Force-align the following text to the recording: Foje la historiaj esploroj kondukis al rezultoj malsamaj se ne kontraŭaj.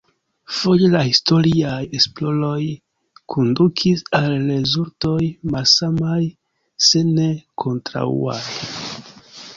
Foje 0.59 0.87
la 0.93 1.01
historiaj 1.07 1.81
esploroj 1.99 2.63
kondukis 3.35 4.03
al 4.21 4.27
rezultoj 4.47 5.29
malsamaj 5.53 6.19
se 6.89 7.07
ne 7.13 7.31
kontraŭaj. 7.67 8.43